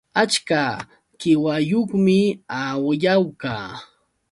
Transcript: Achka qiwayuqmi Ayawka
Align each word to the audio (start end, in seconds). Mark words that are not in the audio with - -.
Achka 0.21 0.61
qiwayuqmi 1.19 2.19
Ayawka 2.61 3.53